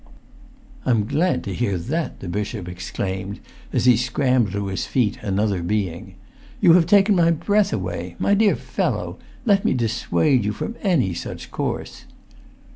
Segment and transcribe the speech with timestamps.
[0.83, 3.35] "I'm glad to hear that!" the bishop exclaimed,
[3.71, 6.15] as[Pg 383] he scrambled to his feet another being.
[6.59, 8.15] "You have taken my breath away!
[8.17, 12.05] My dear fellow, let me dissuade you from any such course."